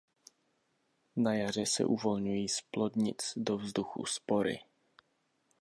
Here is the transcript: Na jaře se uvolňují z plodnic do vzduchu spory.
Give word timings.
Na 1.15 1.33
jaře 1.33 1.65
se 1.65 1.85
uvolňují 1.85 2.49
z 2.49 2.61
plodnic 2.71 3.33
do 3.35 3.57
vzduchu 3.57 4.05
spory. 4.05 4.61